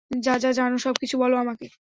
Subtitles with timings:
[0.11, 1.65] যা যা জানো, সবকিছু বলো আমাকে।